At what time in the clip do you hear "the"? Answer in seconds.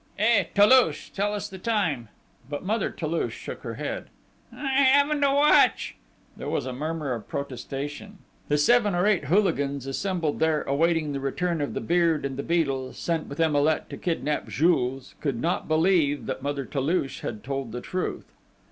1.47-1.59, 8.47-8.57, 11.13-11.19, 11.75-11.81, 12.35-12.41, 17.71-17.79